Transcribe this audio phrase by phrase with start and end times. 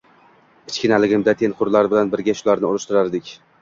[0.69, 3.37] Kichkinaligimda tengqurlar bilan birga shularniyam urishtirardik.